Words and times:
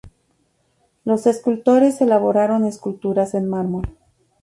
Los 1.05 1.27
escultores 1.27 2.01
elaboraron 2.01 2.65
esculturas 2.65 3.35
en 3.35 3.47
mármol. 3.47 3.87